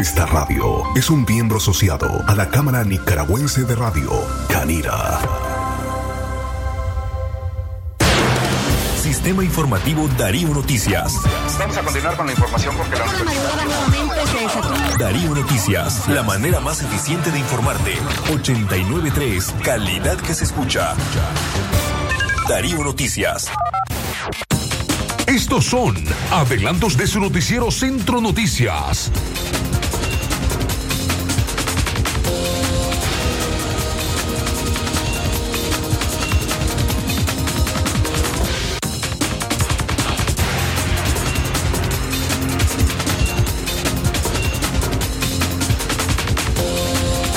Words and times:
Esta 0.00 0.26
radio 0.26 0.82
es 0.96 1.08
un 1.08 1.24
miembro 1.24 1.58
asociado 1.58 2.22
a 2.26 2.34
la 2.34 2.48
Cámara 2.50 2.82
Nicaragüense 2.84 3.62
de 3.62 3.76
Radio, 3.76 4.10
Canira. 4.48 5.20
Sistema 9.00 9.44
Informativo 9.44 10.08
Darío 10.18 10.48
Noticias. 10.48 11.14
Vamos 11.58 11.76
a 11.76 11.82
continuar 11.82 12.16
con 12.16 12.26
la 12.26 12.32
información 12.32 12.74
porque 12.76 12.96
la 12.96 13.04
Darío 14.98 15.34
Noticias, 15.34 16.08
la 16.08 16.24
manera 16.24 16.58
más 16.60 16.82
eficiente 16.82 17.30
de 17.30 17.38
informarte. 17.38 17.92
893, 18.32 19.54
calidad 19.62 20.18
que 20.18 20.34
se 20.34 20.44
escucha. 20.44 20.94
Darío 22.48 22.82
Noticias. 22.82 23.48
Estos 25.26 25.64
son 25.64 25.96
adelantos 26.30 26.96
de 26.96 27.06
su 27.06 27.20
noticiero 27.20 27.70
Centro 27.70 28.20
Noticias. 28.20 29.10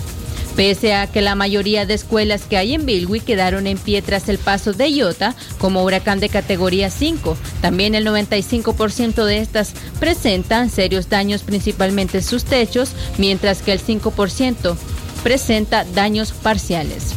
Pese 0.57 0.95
a 0.95 1.07
que 1.07 1.23
la 1.23 1.35
mayoría 1.35 1.87
de 1.87 1.95
escuelas 1.95 2.43
que 2.43 2.57
hay 2.57 2.75
en 2.75 2.85
Bilwi 2.85 3.21
quedaron 3.21 3.67
en 3.67 3.79
pie 3.79 4.03
tras 4.03 4.29
el 4.29 4.39
paso 4.39 4.73
de 4.73 4.91
Iota 4.91 5.35
como 5.59 5.83
huracán 5.85 6.19
de 6.19 6.29
categoría 6.29 6.91
5, 6.91 7.37
también 7.63 7.95
el 7.95 8.05
95% 8.05 9.25
de 9.25 9.39
estas 9.39 9.73
presentan 10.01 10.71
serios 10.71 11.09
daños 11.09 11.43
principalmente 11.43 12.19
en 12.19 12.25
sus 12.25 12.45
techos, 12.45 12.91
mientras 13.17 13.63
que 13.63 13.73
el 13.73 13.81
5% 13.81 14.77
presenta 15.23 15.85
daños 15.85 16.33
parciales. 16.33 17.15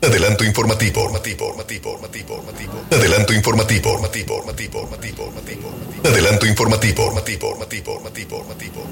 Adelanto 0.00 0.44
informativo, 0.44 1.06
informativo, 1.06 1.48
informativo, 1.48 2.14
informativo. 2.16 2.72
Adelanto 2.92 3.32
informativo, 3.34 3.94
informativo, 3.94 4.36
informativo, 4.36 5.24
informativo. 5.24 5.74
Adelanto 6.04 6.46
informativo, 6.46 7.02
informativo, 7.02 7.48
informativo, 7.50 8.36
informativo. 8.38 8.84